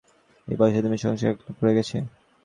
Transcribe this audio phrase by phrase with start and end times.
[0.47, 1.91] এই বয়সে তুমি সংসারে একলা পড়িয়া গেছ।